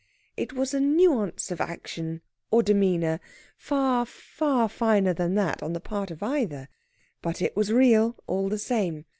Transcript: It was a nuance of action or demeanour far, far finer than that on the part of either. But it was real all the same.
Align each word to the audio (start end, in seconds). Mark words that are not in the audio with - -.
It 0.35 0.53
was 0.53 0.73
a 0.73 0.79
nuance 0.79 1.51
of 1.51 1.61
action 1.61 2.23
or 2.49 2.63
demeanour 2.63 3.19
far, 3.55 4.07
far 4.07 4.67
finer 4.67 5.13
than 5.13 5.35
that 5.35 5.61
on 5.61 5.73
the 5.73 5.79
part 5.79 6.09
of 6.09 6.23
either. 6.23 6.69
But 7.21 7.39
it 7.39 7.55
was 7.55 7.71
real 7.71 8.15
all 8.25 8.49
the 8.49 8.57
same. 8.57 9.05